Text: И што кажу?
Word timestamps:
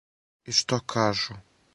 И 0.51 0.55
што 0.61 0.79
кажу? 0.93 1.37